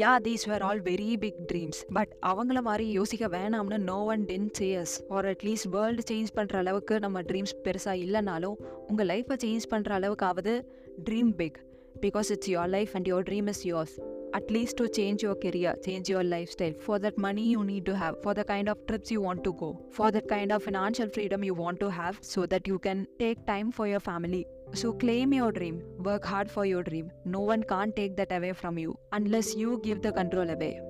Yeah 0.00 0.10
these 0.26 0.44
were 0.50 0.62
all 0.62 0.82
very 0.88 1.10
big 1.24 1.38
dreams 1.52 1.80
but 1.92 2.12
அவங்கள 2.30 2.60
மாதிரி 2.68 2.86
யோசிக்க 2.90 3.28
வேணாம்னு 3.28 3.78
no 3.90 3.98
one 4.04 4.24
ten 4.24 4.50
sayers 4.58 4.94
or 5.08 5.26
at least 5.26 5.68
world 5.76 6.02
change 6.10 6.34
பண்ணுற 6.36 6.56
அளவுக்கு 6.64 6.98
நம்ம 6.98 7.22
ட்ரீம்ஸ் 7.22 7.56
பெருசாக 7.64 8.02
இல்லைனாலும் 8.04 8.58
உங்கள் 8.88 9.06
லைஃப்பை 9.06 9.38
சேஞ்ச் 9.46 9.70
பண்ணுற 9.74 9.96
அளவுக்காவது 10.00 10.54
dream 11.08 11.32
big 11.42 11.58
because 12.02 12.30
it's 12.36 12.52
your 12.56 12.72
life 12.76 12.94
and 12.94 13.10
your 13.12 13.22
dream 13.22 13.48
is 13.48 13.66
yours 13.66 13.96
at 14.34 14.50
least 14.50 14.76
to 14.78 14.88
change 14.88 15.22
your 15.22 15.34
career, 15.34 15.74
change 15.84 16.08
your 16.08 16.24
lifestyle. 16.24 16.72
For 16.80 16.98
that 16.98 17.18
money 17.18 17.42
you 17.42 17.64
need 17.64 17.86
to 17.86 17.96
have, 17.96 18.22
for 18.22 18.34
the 18.34 18.44
kind 18.44 18.68
of 18.68 18.86
trips 18.86 19.10
you 19.10 19.20
want 19.20 19.44
to 19.44 19.52
go, 19.52 19.80
for 19.90 20.10
that 20.10 20.28
kind 20.28 20.52
of 20.52 20.62
financial 20.62 21.08
freedom 21.08 21.44
you 21.44 21.54
want 21.54 21.80
to 21.80 21.90
have, 21.90 22.18
so 22.20 22.46
that 22.46 22.66
you 22.66 22.78
can 22.78 23.06
take 23.18 23.46
time 23.46 23.72
for 23.72 23.86
your 23.86 24.00
family. 24.00 24.46
So 24.74 24.92
claim 24.92 25.32
your 25.32 25.52
dream, 25.52 25.82
work 25.98 26.24
hard 26.24 26.50
for 26.50 26.66
your 26.66 26.82
dream. 26.82 27.10
No 27.24 27.40
one 27.40 27.62
can't 27.62 27.96
take 27.96 28.16
that 28.16 28.32
away 28.32 28.52
from 28.52 28.78
you 28.78 28.98
unless 29.12 29.54
you 29.54 29.80
give 29.82 30.02
the 30.02 30.12
control 30.12 30.50
away. 30.50 30.80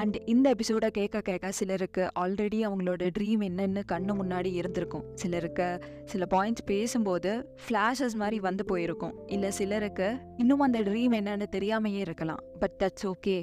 And 0.00 0.16
இந்த 0.26 0.46
எபிசோட 0.54 0.86
கேட்க 0.88 1.20
கேட்க 1.20 1.52
சிலருக்கு 1.52 2.02
already 2.20 2.58
அவங்களோட 2.68 3.02
dream 3.18 3.42
என்னன்னு 3.48 3.82
கண்ணு 3.92 4.12
முன்னாடி 4.20 4.50
இருந்திருக்கும். 4.52 5.04
சிலருக்கு 5.14 5.68
சில 6.04 6.26
பாயிண்ட்ஸ் 6.30 6.66
பேசும்போது 6.66 7.32
ஃப்ளாஷஸ் 7.64 8.16
மாதிரி 8.22 8.40
வந்து 8.40 8.64
போயிருக்கும். 8.64 9.14
இல்லை 9.26 9.50
சிலருக்கு 9.50 10.08
இன்னும் 10.36 10.60
அந்த 10.60 10.80
ட்ரீம் 10.80 11.16
என்னன்னு 11.20 11.46
தெரியாமையே 11.56 12.02
இருக்கலாம். 12.06 12.42
But 12.58 12.76
that's 12.82 13.06
okay 13.12 13.38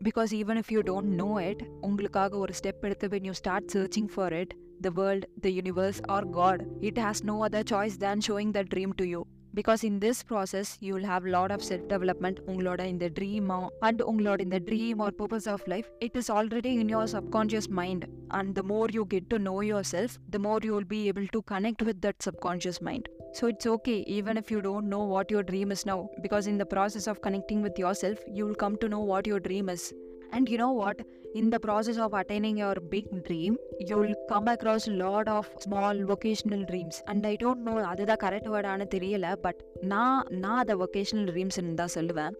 because 0.00 0.32
even 0.40 0.60
if 0.62 0.72
you 0.74 0.80
don't 0.82 1.14
know 1.22 1.30
it 1.48 1.62
உங்களுக்காக 1.80 2.38
ஒரு 2.38 2.52
ஸ்டெப் 2.60 2.84
எடுத்து 2.88 3.08
when 3.08 3.24
you 3.24 3.32
start 3.32 3.70
searching 3.72 4.10
for 4.14 4.32
it 4.32 4.52
the 4.80 4.90
world 5.00 5.26
the 5.40 5.48
universe 5.48 6.00
or 6.06 6.28
God 6.30 6.62
it 6.80 6.98
has 6.98 7.22
no 7.24 7.36
other 7.48 7.68
choice 7.70 7.96
than 8.06 8.24
showing 8.28 8.50
the 8.50 8.62
dream 8.74 8.94
to 8.96 9.04
you 9.04 9.22
because 9.54 9.82
in 9.88 9.98
this 10.04 10.22
process 10.30 10.70
you 10.86 10.92
will 10.96 11.10
have 11.12 11.26
lot 11.36 11.54
of 11.56 11.64
self 11.68 11.86
development 11.92 12.40
உங்களோட 12.50 12.80
இந்த 12.92 13.08
ட்ரீமோ 13.18 13.60
and 13.88 14.02
உங்களோட 14.10 14.40
இந்த 14.46 14.60
dream 14.68 15.00
or 15.06 15.16
purpose 15.20 15.48
of 15.54 15.66
life 15.74 15.88
it 16.06 16.18
is 16.22 16.30
already 16.38 16.72
in 16.82 16.92
your 16.96 17.10
subconscious 17.16 17.70
mind 17.80 18.06
and 18.40 18.52
the 18.58 18.64
more 18.72 18.96
you 18.98 19.04
get 19.14 19.30
to 19.34 19.38
know 19.50 19.56
yourself 19.94 20.16
the 20.36 20.40
more 20.48 20.66
you 20.68 20.74
will 20.78 20.92
be 20.96 21.00
able 21.12 21.28
to 21.36 21.42
connect 21.54 21.84
with 21.90 22.02
that 22.06 22.20
subconscious 22.28 22.82
mind 22.88 23.08
So 23.32 23.46
it's 23.46 23.66
okay 23.66 23.96
even 24.08 24.36
if 24.38 24.50
you 24.50 24.60
don't 24.60 24.88
know 24.88 25.04
what 25.04 25.30
your 25.30 25.42
dream 25.42 25.70
is 25.70 25.84
now 25.84 26.08
because 26.22 26.46
in 26.46 26.56
the 26.58 26.66
process 26.66 27.06
of 27.06 27.20
connecting 27.20 27.60
with 27.62 27.78
yourself 27.78 28.18
you 28.28 28.46
will 28.46 28.54
come 28.54 28.76
to 28.78 28.88
know 28.88 29.00
what 29.00 29.26
your 29.26 29.40
dream 29.40 29.68
is. 29.68 29.92
And 30.30 30.48
you 30.48 30.58
know 30.58 30.72
what? 30.72 31.00
In 31.34 31.52
the 31.52 31.58
process 31.58 31.98
of 31.98 32.12
attaining 32.14 32.56
your 32.56 32.74
big 32.88 33.06
dream, 33.28 33.56
you 33.78 33.96
will 33.96 34.14
come 34.28 34.46
across 34.46 34.88
a 34.88 34.92
lot 34.92 35.28
of 35.28 35.44
small 35.70 35.96
vocational 36.04 36.64
dreams. 36.64 36.96
And 37.04 37.26
I 37.26 37.36
don't 37.36 37.58
know 37.66 37.82
அதுதான் 37.82 38.16
correct 38.16 38.50
வேர்டானு 38.54 38.86
தெரியல 38.94 39.36
but 39.40 39.64
நான் 39.80 40.26
நான் 40.30 40.58
அதை 40.58 40.74
vocational 40.74 41.30
dreams 41.30 41.74
தான் 41.74 41.88
சொல்லுவேன் 41.94 42.32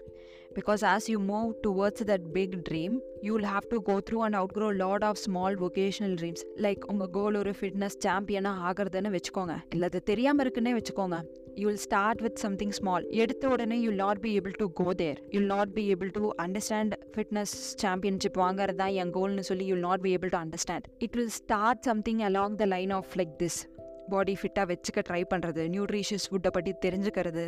because 0.59 0.83
as 0.95 1.05
you 1.13 1.19
move 1.33 1.51
towards 1.67 2.01
that 2.11 2.23
big 2.37 2.53
dream 2.69 2.93
you 3.25 3.33
will 3.35 3.49
have 3.55 3.67
to 3.73 3.79
go 3.89 3.97
through 4.07 4.23
and 4.27 4.37
outgrow 4.41 4.69
a 4.75 4.79
lot 4.85 5.03
of 5.09 5.15
small 5.27 5.53
vocational 5.65 6.15
dreams 6.21 6.41
like 6.67 6.83
உங்க 6.93 7.07
கோல் 7.17 7.39
ஒரு 7.41 7.53
ஃபிட்னஸ் 7.59 7.97
சாம்பியனா 8.07 8.53
ஆகிறதுன்னு 8.69 9.13
வச்சுக்கோங்க 9.17 9.57
இல்ல 9.75 9.91
அது 9.91 10.01
தெரியாம 10.13 10.45
இருக்குன்னே 10.47 10.75
வச்சுக்கோங்க 10.79 11.19
you 11.61 11.67
will 11.69 11.81
start 11.87 12.19
with 12.25 12.37
something 12.45 12.73
small 12.81 13.03
எடுத்த 13.23 13.45
உடனே 13.55 13.77
you 13.85 13.89
will 13.91 14.03
not 14.07 14.19
be 14.27 14.33
able 14.41 14.55
to 14.63 14.67
go 14.81 14.89
there 15.03 15.17
you 15.33 15.39
will 15.41 15.53
not 15.57 15.69
be 15.79 15.85
able 15.95 16.11
to 16.19 16.25
understand 16.47 16.91
fitness 17.17 17.53
championship 17.85 18.37
வாங்குறது 18.45 18.81
தான் 18.83 18.95
என் 19.03 19.13
கோல்னு 19.17 19.45
சொல்லி 19.51 19.67
you 19.71 19.77
will 19.77 19.87
not 19.91 20.03
be 20.07 20.13
able 20.19 20.33
to 20.37 20.41
understand 20.45 20.85
it 21.07 21.15
will 21.19 21.33
start 21.41 21.79
something 21.91 22.21
along 22.31 22.53
the 22.63 22.69
line 22.75 22.95
of 23.01 23.17
like 23.21 23.35
this 23.43 23.57
பாடி 24.11 24.35
ஃபிட்டாக 24.41 24.67
வச்சுக்க 24.71 25.01
try 25.09 25.23
பண்ணுறது 25.33 25.65
nutritious 25.73 26.27
ஃபுட்டை 26.31 26.51
பற்றி 26.51 26.73
தெரிஞ்சுக்கிறது 26.85 27.45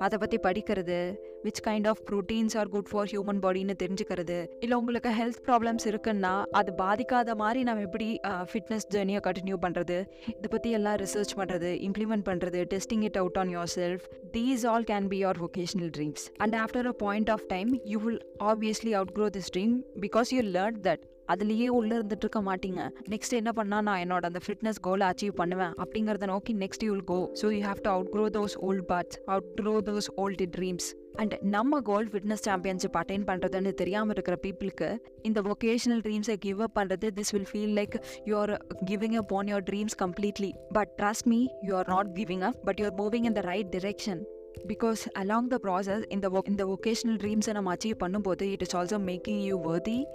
அதை 0.00 0.16
பற்றி 0.18 0.38
படிக்கிறது 0.46 0.98
which 1.44 1.62
kind 1.66 1.88
of 1.90 2.00
proteins 2.08 2.54
are 2.60 2.68
good 2.68 2.88
for 2.90 3.08
human 3.10 3.40
பாடின்னு 3.42 3.74
தெரிஞ்சுக்கிறது 3.82 4.36
இல்லை 4.60 4.76
உங்களுக்கு 4.76 5.10
ஹெல்த் 5.18 5.40
ப்ராப்ளம்ஸ் 5.46 5.86
இருக்குன்னா 5.90 6.32
அது 6.58 6.70
பாதிக்காத 6.80 7.34
மாதிரி 7.36 7.60
நம்ம 7.68 7.84
எப்படி 7.86 8.08
ஃபிட்னஸ் 8.50 8.86
ஜேர்னியை 8.94 9.20
கண்டினியூ 9.26 9.58
பண்ணுறது 9.62 9.98
இதை 10.32 10.50
பற்றி 10.50 10.70
எல்லாம் 10.72 10.98
ரிசர்ச் 11.02 11.34
பண்ணுறது 11.40 11.72
இம்ப்ளிமெண்ட் 11.88 12.26
பண்ணுறது 12.28 12.62
testing 12.72 13.04
it 13.08 13.18
out 13.22 13.38
on 13.38 13.52
yourself 13.76 14.06
these 14.32 14.64
all 14.66 14.88
can 14.90 15.08
be 15.08 15.20
your 15.22 15.40
vocational 15.40 15.92
dreams 15.96 16.24
and 16.38 16.56
after 16.58 16.88
a 16.88 16.96
point 17.02 17.32
of 17.36 17.46
time 17.48 17.72
you 17.86 18.00
will 18.04 18.22
obviously 18.46 18.94
outgrow 19.16 19.28
this 19.36 19.52
dream 19.54 19.74
because 20.00 20.34
you 20.36 20.42
learn 20.52 20.80
that 20.86 21.04
அதுலேயே 21.34 21.68
உள்ளே 21.78 21.94
இருந்துட்டு 21.98 22.26
இருக்க 22.26 22.42
மாட்டீங்க. 22.50 22.80
நெக்ஸ்ட் 23.14 23.38
என்ன 23.40 23.52
பண்ணால் 23.58 23.86
நான் 23.88 24.02
என்னோட 24.04 24.30
அந்த 24.30 24.42
ஃபிட்னஸ் 24.46 24.82
கோலை 24.88 25.06
அச்சீவ் 25.12 25.34
பண்ணுவேன். 25.42 25.74
அப்படிங்கிறத 25.84 26.28
நோக்கி 26.34 26.54
next 26.64 26.86
you'll 26.88 27.02
go 27.12 27.18
so 27.42 27.48
you 27.56 27.60
have 27.70 27.82
to 27.86 27.90
outgrow 28.14 28.26
those 28.36 28.56
old 28.68 28.86
parts 28.92 29.18
outgrow 29.60 29.74
those 29.88 30.08
old 30.24 30.46
dreams 30.56 30.88
and 31.22 31.34
நம்ம 31.54 31.80
கோல்ட் 31.88 32.10
ஃபிட்னஸ் 32.12 32.44
சாம்பியன்ஷிப் 32.46 32.96
அட்டைன் 33.00 33.26
பண்ணுறதுன்னு 33.28 33.70
தெரியாமல் 33.80 34.14
இருக்கிற 34.16 34.36
பீப்புளுக்கு 34.44 34.88
இந்த 35.28 35.40
வொகேஷனல் 35.48 36.02
ட்ரீம்ஸை 36.06 36.36
கிவ் 36.46 36.60
அப் 36.66 36.76
பண்ணுறது 36.78 37.08
this 37.18 37.32
will 37.34 37.48
feel 37.52 37.74
like 37.80 37.96
you 38.30 38.36
are 38.42 38.52
giving 38.90 39.16
up 39.22 39.32
on 39.38 39.50
your 39.52 39.66
dreams 39.70 39.98
completely 40.04 40.50
but 40.78 40.92
trust 41.00 41.28
me 41.32 41.40
you 41.68 41.74
are 41.80 41.90
not 41.94 42.10
giving 42.18 42.44
up 42.50 42.58
but 42.68 42.80
you 42.82 42.86
are 42.90 42.98
moving 43.02 43.28
in 43.30 43.38
the 43.40 43.44
right 43.52 43.70
direction 43.78 44.22
because 44.64 45.02
along 45.18 45.46
the 45.46 45.58
process 45.62 46.04
இந்த 46.08 46.42
இந்த 46.44 46.64
vocational 46.64 47.18
ட்ரீம்ஸை 47.18 47.52
நம்ம 47.52 47.74
achieve 47.74 47.94
பண்ணும்போது 48.04 48.42
it 48.42 48.62
is 48.62 48.76
also 48.76 48.98
making 49.00 49.42
you 49.42 49.60
worthy 49.62 50.06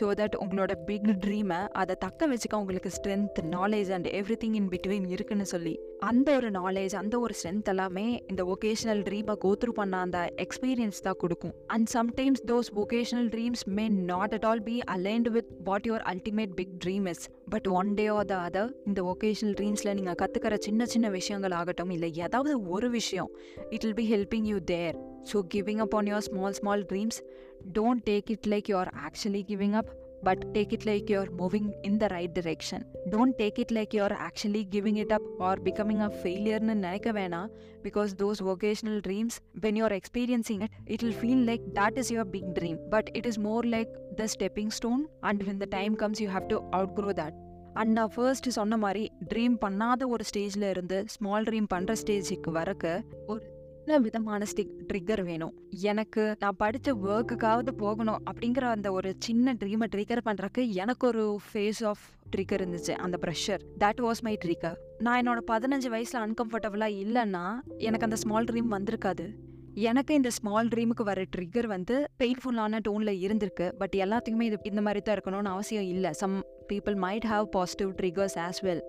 so 0.00 0.06
that 0.14 0.36
உங்களோட 0.44 0.72
big 0.86 1.08
ட்ரீமை 1.24 1.68
அதை 1.72 1.96
தக்க 1.98 2.28
வச்சுக்க 2.28 2.54
உங்களுக்கு 2.54 2.90
strength 2.90 3.38
knowledge 3.50 3.90
and 3.90 4.06
everything 4.44 4.54
in 4.54 4.68
between 4.68 5.08
இருக்குன்னு 5.08 5.46
சொல்லி 5.46 5.78
அந்த 5.98 6.34
ஒரு 6.34 6.50
நாலேஜ் 6.50 6.94
அந்த 6.94 7.18
ஒரு 7.18 7.34
ஸ்ட்ரென்த் 7.42 7.62
எல்லாமே 7.62 8.22
இந்த 8.28 8.44
ஒகேஷனல் 8.44 9.02
ட்ரீமை 9.02 9.34
கோத்ரூ 9.44 9.68
பண்ண 9.68 9.96
அந்த 9.96 10.32
எக்ஸ்பீரியன்ஸ் 10.36 11.00
தான் 11.02 11.14
கொடுக்கும். 11.18 11.54
And 11.66 11.88
sometimes 11.94 12.42
those 12.46 12.70
occasional 12.74 13.28
dreams 13.28 13.64
may 13.64 13.88
not 13.88 14.34
at 14.34 14.44
all 14.44 14.62
be 14.62 14.80
aligned 14.90 15.28
with 15.28 15.46
what 15.64 15.86
your 15.86 16.04
ultimate 16.04 16.54
big 16.54 16.74
dream 16.84 17.08
is 17.08 17.28
but 17.48 17.66
one 17.66 17.94
day 17.94 18.06
or 18.06 18.24
the 18.24 18.36
other 18.36 18.70
இந்த 18.86 19.16
ஒகேஷனல் 19.16 19.54
ட்ரீம்ஸில் 19.54 19.94
நீங்கள் 19.94 20.14
கற்றுக்கிற 20.14 20.58
சின்ன 20.58 20.86
சின்ன 20.86 21.08
விஷயங்கள் 21.08 21.50
ஆகட்டும் 21.50 21.90
இல்லை 21.90 22.14
ஏதாவது 22.14 22.68
ஒரு 22.68 22.90
விஷயம் 22.90 23.30
it 23.70 23.89
will 23.90 23.96
be 23.96 24.06
helping 24.06 24.44
you 24.44 24.60
there. 24.60 24.94
So, 25.24 25.42
giving 25.44 25.80
up 25.80 25.94
on 25.94 26.06
your 26.06 26.20
small 26.26 26.54
small 26.58 26.84
dreams, 26.90 27.16
don't 27.78 28.00
take 28.10 28.28
it 28.34 28.46
like 28.52 28.68
you're 28.72 28.90
actually 29.06 29.42
giving 29.42 29.74
up, 29.80 29.88
but 30.22 30.38
take 30.54 30.72
it 30.76 30.84
like 30.90 31.10
you're 31.12 31.30
moving 31.40 31.66
in 31.82 31.98
the 32.02 32.08
right 32.08 32.32
direction. 32.38 32.80
Don't 33.14 33.34
take 33.38 33.58
it 33.58 33.70
like 33.70 33.92
you're 33.98 34.16
actually 34.28 34.62
giving 34.76 34.96
it 35.04 35.12
up 35.16 35.24
or 35.46 35.54
becoming 35.68 36.00
a 36.06 36.10
failure 36.22 36.60
நினைக்க 36.70 37.12
வேணாம் 37.18 37.50
because 37.86 38.10
those 38.22 38.40
vocational 38.50 38.98
dreams 39.08 39.36
when 39.64 39.76
you're 39.80 39.96
experiencing 40.00 40.62
it 40.66 40.72
it'll 40.96 41.18
feel 41.22 41.42
like 41.50 41.64
that 41.78 41.94
is 42.02 42.10
your 42.16 42.26
big 42.36 42.48
dream 42.58 42.78
but 42.96 43.06
it 43.20 43.26
is 43.32 43.38
more 43.50 43.62
like 43.76 43.92
the 44.20 44.28
stepping 44.36 44.72
stone 44.80 45.04
and 45.30 45.46
when 45.48 45.58
the 45.64 45.70
time 45.78 45.96
comes 46.02 46.20
you 46.24 46.30
have 46.38 46.48
to 46.54 46.58
outgrow 46.80 47.14
that 47.22 47.36
and 47.80 47.92
நான் 47.98 48.12
first 48.14 48.48
சொன்ன 48.56 48.76
மாதிரி 48.84 49.02
dream 49.32 49.56
பண்ணாத 49.64 50.06
ஒரு 50.14 50.24
ஸ்டேஜில் 50.30 50.66
இருந்து 50.74 50.96
small 51.14 51.46
dream 51.48 51.68
பண்ணுற 51.74 51.92
ஸ்டேஜுக்கு 52.02 52.50
வரக்கு 52.56 52.92
ஒரு 53.32 53.44
என்ன 53.90 54.02
விதமான 54.02 54.46
ஸ்டிக் 54.50 54.74
ட்ரிகர் 54.88 55.22
வேணும். 55.24 55.54
எனக்கு 55.90 56.22
நான் 56.38 56.56
படித்த 56.56 56.94
ஒர்க்குக்காவது 57.06 57.70
போகணும் 57.82 58.20
அப்படிங்கிற 58.30 58.64
அந்த 58.74 58.88
ஒரு 58.92 59.14
சின்ன 59.18 59.54
ட்ரீமை 59.60 59.86
ட்ரிகர் 59.94 60.22
பண்ணுறக்கு 60.28 60.62
எனக்கு 60.82 61.06
ஒரு 61.06 61.24
ஃபேஸ் 61.46 61.80
ஆஃப் 61.84 62.04
ட்ரிகர் 62.36 62.62
இருந்துச்சு 62.62 62.94
அந்த 63.06 63.18
pressure 63.24 63.62
that 63.80 64.00
was 64.06 64.22
my 64.26 64.34
trigger 64.44 64.76
நான் 64.98 65.18
என்னோட 65.22 65.40
பதினஞ்சு 65.50 65.88
வயசில் 65.94 66.20
அன்கம்ஃபர்டபுளாக 66.20 66.98
இல்லைன்னா 67.04 67.44
எனக்கு 67.88 68.08
அந்த 68.08 68.16
ஸ்மால் 68.16 68.44
ட்ரீம் 68.44 68.70
வந்திருக்காது. 68.76 69.26
எனக்கு 69.88 70.12
இந்த 70.14 70.30
ஸ்மால் 70.30 70.68
ட்ரீமுக்கு 70.68 71.04
வர 71.10 71.24
ட்ரிகர் 71.36 71.66
வந்து 71.66 71.96
பெயின்ஃபுல்லான 72.22 72.80
டோனில் 72.88 73.20
இருந்திருக்கு. 73.26 73.68
பட் 73.82 73.94
எல்லாத்துக்குமே 74.04 74.46
இது 74.50 74.56
இந்த 74.62 74.80
மாதிரி 74.80 75.02
தான் 75.02 75.16
இருக்கணும்னு 75.16 75.54
அவசியம் 75.56 75.88
இல்லை. 75.94 76.12
Some 76.22 76.38
people 76.72 76.96
might 77.04 77.28
have 77.32 77.44
positive 77.56 77.90
triggers 78.00 78.38
as 78.46 78.62
well 78.62 78.82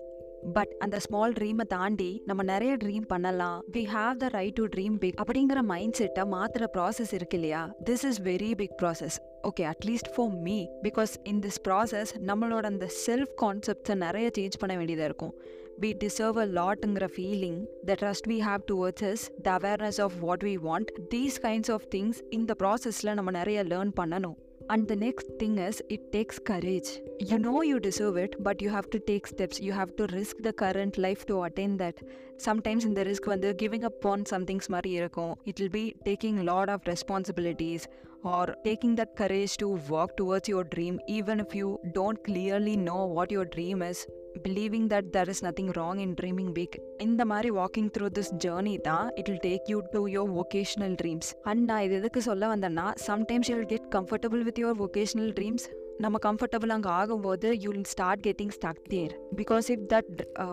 but 0.52 0.76
அந்த 0.78 0.98
ஸ்மால் 0.98 1.32
ட்ரீமை 1.32 1.60
தாண்டி 1.60 2.22
நம்ம 2.26 2.42
நிறைய 2.42 2.76
ட்ரீம் 2.76 3.06
பண்ணலாம். 3.06 3.64
We 3.72 3.82
have 3.94 4.16
the 4.16 4.28
right 4.28 4.52
to 4.52 4.64
dream 4.64 4.96
big 4.98 5.20
அப்படிங்கிற 5.22 5.60
மைண்ட் 5.60 5.92
செட்டை 5.92 6.24
மாத்துற 6.24 6.66
ப்ராசஸ் 6.72 7.12
இருக்கு 7.12 7.36
இல்லையா? 7.36 7.74
This 7.90 8.04
is 8.04 8.22
very 8.22 8.54
big 8.54 8.76
process 8.82 9.18
okay 9.42 9.72
at least 9.72 10.12
for 10.14 10.28
me 10.28 10.66
because 10.82 11.12
in 11.22 11.38
this 11.38 11.60
process 11.68 12.12
நம்மளோட 12.26 12.60
அந்த 12.60 12.88
செல்ஃப் 13.06 13.32
கான்செப்ட்ஸை 13.42 13.94
நிறைய 13.94 14.30
சேஞ்ச் 14.38 14.58
பண்ண 14.58 14.76
வேண்டியதாக 14.76 15.04
இருக்கும். 15.04 15.34
We 15.80 15.94
deserve 16.04 16.38
a 16.38 16.46
லாட்ங்கிற 16.46 17.08
feeling 17.16 17.64
the 17.84 17.96
trust 18.00 18.28
we 18.28 18.38
have 18.48 18.58
to 18.66 18.88
us 18.88 19.30
the 19.42 19.58
awareness 19.58 20.00
of 20.00 20.12
what 20.20 20.42
we 20.42 20.56
want 20.68 20.90
these 21.14 21.38
kinds 21.42 21.70
of 21.70 21.86
things 21.94 22.20
இந்த 22.30 22.54
ப்ராசஸில் 22.58 23.14
நம்ம 23.14 23.30
நிறைய 23.30 23.64
லேர்ன் 23.64 23.92
பண்ணணும். 24.00 24.34
And 24.72 24.88
the 24.88 24.96
next 24.96 25.26
thing 25.38 25.58
is, 25.58 25.82
it 25.90 26.12
takes 26.12 26.38
courage. 26.38 27.00
You 27.20 27.38
know 27.38 27.60
you 27.60 27.78
deserve 27.78 28.16
it, 28.16 28.36
but 28.42 28.62
you 28.62 28.70
have 28.70 28.88
to 28.92 28.98
take 28.98 29.26
steps. 29.26 29.60
You 29.60 29.70
have 29.72 29.94
to 29.96 30.06
risk 30.06 30.38
the 30.40 30.54
current 30.54 30.96
life 30.96 31.26
to 31.26 31.42
attain 31.42 31.76
that. 31.76 32.00
Sometimes 32.38 32.86
in 32.86 32.94
the 32.94 33.04
risk, 33.04 33.26
when 33.26 33.42
they're 33.42 33.52
giving 33.52 33.84
up 33.84 34.06
on 34.06 34.24
some 34.24 34.46
things, 34.46 34.68
it 34.70 35.60
will 35.60 35.68
be 35.68 35.94
taking 36.06 36.38
a 36.38 36.44
lot 36.44 36.70
of 36.70 36.80
responsibilities 36.86 37.86
or 38.24 38.56
taking 38.64 38.94
that 38.94 39.14
courage 39.14 39.58
to 39.58 39.68
walk 39.90 40.16
towards 40.16 40.48
your 40.48 40.64
dream, 40.64 40.98
even 41.06 41.38
if 41.38 41.54
you 41.54 41.78
don't 41.92 42.24
clearly 42.24 42.74
know 42.74 43.04
what 43.04 43.30
your 43.30 43.44
dream 43.44 43.82
is. 43.82 44.06
Believing 44.46 44.88
that 44.88 45.08
there 45.10 45.28
is 45.28 45.42
nothing 45.44 45.72
wrong 45.78 46.00
in 46.00 46.14
dreaming 46.14 46.52
big 46.52 46.76
இந்த 47.00 47.22
மாதிரி 47.24 47.50
walking 47.52 47.90
through 47.94 48.08
this 48.12 48.32
journey 48.44 48.74
தான் 48.82 49.06
it 49.16 49.30
will 49.30 49.44
take 49.44 49.70
you 49.72 49.78
to 49.92 50.02
your 50.08 50.32
occasional 50.42 50.96
dreams 51.00 51.30
and 51.44 51.64
நான் 51.70 51.84
இது 51.84 51.96
எதுக்கு 52.00 52.22
சொல்ல 52.22 52.50
வந்தேன்னா 52.52 52.88
sometimes 53.06 53.50
you 53.50 53.56
will 53.56 53.72
get 53.72 53.88
comfortable 53.96 54.44
with 54.44 54.60
your 54.62 54.82
occasional 54.86 55.32
dreams 55.32 55.66
நம்ம 56.00 56.18
comfortable 56.24 56.72
அங்கே 56.74 56.90
ஆகும்போது 56.92 57.48
you 57.62 57.70
will 57.70 57.90
start 57.90 58.22
getting 58.24 58.52
stuck 58.56 58.80
there 58.88 59.12
because 59.36 59.66
if 59.74 59.84
that 59.92 60.12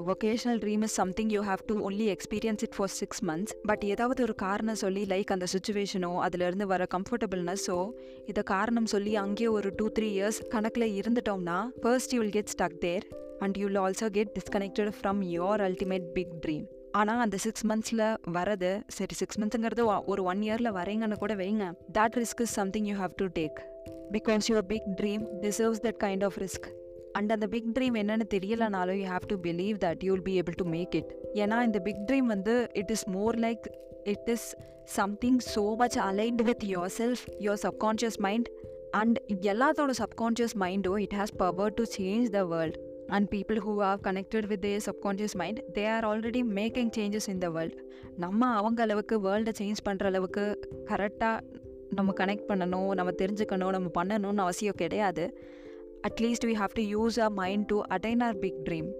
vocational 0.09 0.59
dream 0.63 0.83
is 0.83 0.95
something 0.99 1.31
you 1.35 1.41
have 1.43 1.61
to 1.67 1.75
only 1.87 2.07
experience 2.15 2.63
it 2.67 2.75
for 2.77 2.91
six 2.95 3.21
months 3.23 3.55
but 3.63 3.85
ஏதாவது 3.85 4.23
ஒரு 4.23 4.35
காரணம் 4.43 4.79
சொல்லி 4.83 5.03
like 5.05 5.31
அந்த 5.31 5.47
சுச்சுவேஷனோ 5.53 6.11
அதுலேருந்து 6.25 6.67
வர 6.73 6.87
கம்ஃபர்டபுள்னஸோ 6.95 7.79
இதை 8.27 8.43
காரணம் 8.53 8.91
சொல்லி 8.93 9.15
அங்கேயே 9.17 9.49
ஒரு 9.51 9.71
டூ 9.75 9.87
த்ரீ 9.97 10.09
இயர்ஸ் 10.11 10.41
கணக்கில் 10.49 10.87
இருந்துட்டோம்னா 10.99 11.57
first 11.81 12.13
you 12.13 12.21
will 12.21 12.37
get 12.37 12.53
stuck 12.55 12.79
there 12.81 13.07
and 13.39 13.57
you 13.57 13.65
will 13.67 13.79
also 13.79 14.09
get 14.09 14.33
disconnected 14.37 14.91
from 14.99 15.21
your 15.29 15.61
ultimate 15.61 16.07
big 16.13 16.35
dream 16.45 16.65
ஆனால் 16.91 17.19
அந்த 17.19 17.37
சிக்ஸ் 17.37 17.65
மந்த்ஸில் 17.67 18.17
வரது 18.33 18.81
சரி 18.87 19.13
சிக்ஸ் 19.13 19.39
மந்த்ஸுங்கிறது 19.39 20.05
ஒரு 20.05 20.23
ஒன் 20.23 20.41
இயரில் 20.41 20.71
வரீங்கன்னு 20.71 21.17
கூட 21.17 21.35
வைங்க. 21.35 21.65
That 21.97 22.15
risk 22.15 22.41
is 22.41 22.53
something 22.53 22.85
you 22.85 22.95
have 22.95 23.13
to 23.15 23.25
take 23.25 23.59
because 24.11 24.47
your 24.47 24.67
big 24.67 24.87
dream 25.01 25.23
deserves 25.41 25.83
that 25.83 25.99
kind 26.03 26.23
of 26.23 26.37
risk 26.37 26.67
and 27.11 27.31
அந்த 27.31 27.47
பிக் 27.47 27.69
ட்ரீம் 27.79 27.95
என்னென்னு 27.95 28.25
தெரியலனாலும் 28.33 28.99
you 29.01 29.07
have 29.09 29.27
to 29.27 29.35
believe 29.41 29.77
that 29.77 30.03
you 30.03 30.11
will 30.13 30.21
be 30.21 30.41
able 30.41 30.55
to 30.55 30.65
make 30.65 30.95
it 30.95 31.11
ஏன்னா 31.33 31.63
இந்த 31.63 31.79
big 31.79 32.01
dream 32.11 32.25
வந்து 32.25 32.67
it 32.73 32.91
is 32.91 33.07
more 33.07 33.37
like 33.39 33.65
it 34.03 34.29
is 34.29 34.47
something 34.83 35.39
so 35.55 35.75
much 35.75 35.97
aligned 35.99 36.41
with 36.41 36.65
yourself 36.97 37.23
your 37.37 37.61
subconscious 37.63 38.19
mind 38.19 38.49
and 38.91 39.17
எல்லாத்தோட 39.41 39.91
subconscious 40.03 40.55
மைண்டும் 40.59 40.97
it 40.97 41.17
has 41.17 41.35
power 41.37 41.73
to 41.73 41.83
change 41.97 42.29
the 42.29 42.45
world 42.45 42.79
and 43.09 43.27
people 43.35 43.57
who 43.57 43.77
are 43.77 43.99
connected 44.03 44.47
with 44.47 44.61
their 44.61 44.81
subconscious 44.85 45.33
mind 45.33 45.63
they 45.73 45.89
are 45.89 46.05
already 46.05 46.41
making 46.55 46.89
changes 46.97 47.27
in 47.27 47.37
the 47.37 47.49
world 47.49 47.81
நம்ம 48.17 48.47
அவங்க 48.47 48.81
அளவுக்கு 48.81 49.21
வேர்ல்டை 49.21 49.53
change 49.59 49.75
பண்ணுற 49.89 50.03
அளவுக்கு 50.03 50.69
கரெக்டாக 50.85 51.39
நம்ம 51.89 52.13
connect 52.19 52.43
பண்ணணும் 52.47 52.89
நம்ம 52.89 53.11
தெரிஞ்சுக்கணும் 53.11 53.69
நம்ம 53.69 53.89
பண்ணணும்னு 54.03 54.37
அவசியம் 54.37 54.73
கிடையாது. 54.77 55.39
At least 56.07 56.45
we 56.45 56.53
have 56.61 56.73
to 56.73 56.83
use 56.83 57.19
a 57.19 57.29
mind 57.29 57.65
to 57.65 57.81
attain 57.89 58.23
our 58.23 58.39
big 58.39 58.59
dream 58.63 58.91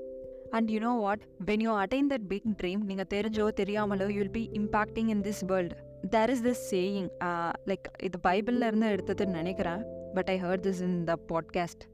and 0.49 0.69
you 0.69 0.79
know 0.79 0.91
what 0.91 1.19
when 1.45 1.59
you 1.59 1.71
attain 1.79 2.07
that 2.09 2.27
big 2.27 2.43
dream 2.63 2.79
நீங்கள் 2.83 3.05
தெரிஞ்சோ 3.13 3.47
தெரியாமலோ 3.59 3.99
you 3.99 4.17
will 4.17 4.31
be 4.31 4.49
impacting 4.53 5.07
in 5.07 5.21
this 5.21 5.45
world 5.45 5.75
there 6.09 6.29
is 6.29 6.43
this 6.43 6.75
saying 6.75 7.09
like 7.65 8.03
இது 8.03 8.19
பைபிளில் 8.27 8.65
இருந்து 8.65 8.87
எடுத்ததுன்னு 8.87 9.37
நினைக்கிறேன். 9.41 9.85
But 10.13 10.29
I 10.29 10.41
heard 10.41 10.65
this 10.67 10.81
in 10.81 11.03
the 11.03 11.19
podcast 11.33 11.85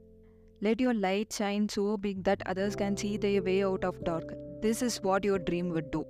Let 0.60 0.80
your 0.80 0.94
light 0.96 1.32
shine 1.32 1.68
so 1.68 1.96
big 1.98 2.24
that 2.24 2.42
others 2.46 2.74
can 2.74 2.96
see 2.96 3.16
their 3.16 3.42
way 3.42 3.62
out 3.62 3.84
of 3.84 4.02
dark. 4.02 4.28
This 4.62 4.80
is 4.80 5.02
what 5.02 5.24
your 5.24 5.38
dream 5.40 5.68
would 5.70 5.90
do. 5.90 6.02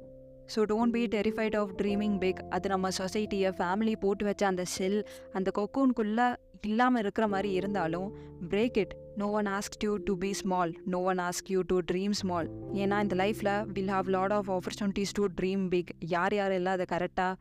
So 0.54 0.60
don't 0.70 0.92
be 0.92 1.00
terrified 1.12 1.56
of 1.56 1.70
dreaming 1.78 2.18
big 2.18 2.40
அது 2.50 2.66
நம்ம 2.68 2.90
சொசைட்டியை 2.98 3.50
family 3.58 3.94
போட்டு 3.96 4.24
வச்ச 4.24 4.42
அந்த 4.46 4.64
செல் 4.74 4.98
அந்த 5.32 5.48
கொக்கூனுக்குள்ளே 5.56 6.26
இல்லாமல் 6.64 7.02
இருக்கிற 7.02 7.26
மாதிரி 7.28 7.50
இருந்தாலும் 7.52 8.06
break 8.52 8.78
it 8.82 8.94
no 9.16 9.28
one 9.38 9.48
ask 9.56 9.78
you 9.84 9.92
to 10.08 10.14
be 10.24 10.30
small 10.42 10.72
no 10.94 11.00
one 11.12 11.22
ask 11.26 11.50
you 11.54 11.62
to 11.72 11.78
dream 11.90 12.14
small 12.20 12.48
ஏன்னா 12.82 12.98
இந்த 13.06 13.18
லைஃப்பில் 13.22 13.52
will 13.76 13.92
have 13.96 14.12
lot 14.16 14.34
of 14.38 14.50
opportunities 14.56 15.16
to 15.18 15.26
dream 15.40 15.64
big 15.74 15.92
யார் 16.14 16.36
யாரெல்லாம் 16.40 16.78
அதை 16.78 16.88
கரெக்டாக 16.94 17.34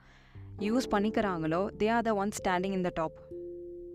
use 0.61 0.91
பண்ணிக்கிறாங்களோ 0.91 1.61
they 1.79 1.89
are 1.95 2.05
the 2.09 2.13
one 2.23 2.33
standing 2.39 2.75
in 2.79 2.87
the 2.87 2.93
top 3.01 3.15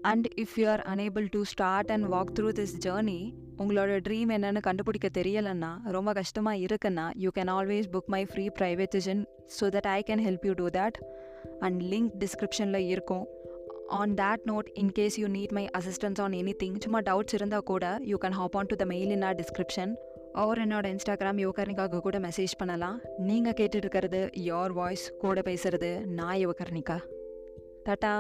and 0.03 0.27
if 0.43 0.55
you 0.57 0.69
are 0.69 0.81
unable 0.81 1.27
to 1.31 1.43
start 1.43 1.91
and 1.91 2.07
walk 2.15 2.31
through 2.39 2.51
this 2.59 2.75
journey 2.87 3.35
உங்களோட 3.63 3.97
dream 4.07 4.31
என்னன்னு 4.37 4.61
கண்டுபிடிக்க 4.61 5.09
தெரியலன்னா 5.19 5.73
ரொம்ப 5.97 6.13
கஷ்டமாக 6.13 6.57
இருக்குன்னா 6.57 7.11
you 7.25 7.31
can 7.39 7.51
always 7.57 7.89
book 7.95 8.11
my 8.15 8.25
free 8.25 8.47
private 8.59 8.97
so 9.59 9.67
that 9.77 9.91
I 9.97 10.03
can 10.11 10.25
help 10.29 10.47
you 10.49 10.53
do 10.53 10.69
that 10.79 10.99
and 11.61 11.83
link 11.83 12.11
டிஸ்கிரிப்ஷனில் 12.25 12.89
இருக்கும். 12.95 13.27
On 13.89 14.15
that 14.23 14.45
note 14.51 14.69
in 14.75 14.93
case 14.99 15.19
you 15.21 15.29
need 15.29 15.53
my 15.59 15.69
assistance 15.79 16.21
on 16.21 16.33
anything 16.63 16.79
சும்மா 16.85 17.01
டவுட்ஸ் 17.09 17.35
இருந்தால் 17.35 17.63
கூட 17.63 17.99
you 18.11 18.19
can 18.25 18.37
hop 18.41 18.57
on 18.57 18.67
to 18.67 18.77
the 18.83 18.85
mail 18.85 19.11
in 19.11 19.23
our 19.23 19.39
description 19.43 19.95
or 20.33 20.59
என்னோட 20.59 20.87
Instagram 20.95 21.41
யுவகர்ணிகாவுக்கு 21.45 22.01
கூட 22.01 22.19
message 22.19 22.53
பண்ணலாம். 22.59 23.01
நீங்கள் 23.19 23.53
கேட்டுட்டு 23.53 23.85
இருக்கிறது 23.85 24.31
யோர் 24.51 24.73
வாய்ஸ் 24.73 25.17
கூட 25.25 25.41
பேசுறது 25.41 26.05
நான் 26.05 26.39
யுவகர்ணிகா 26.45 26.99
டாட்டா. 27.89 28.15